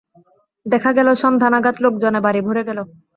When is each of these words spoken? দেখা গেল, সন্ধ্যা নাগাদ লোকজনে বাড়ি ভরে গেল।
দেখা 0.65 0.91
গেল, 0.97 1.07
সন্ধ্যা 1.21 1.49
নাগাদ 1.53 1.75
লোকজনে 1.83 2.19
বাড়ি 2.25 2.41
ভরে 2.47 2.61
গেল। 2.67 2.79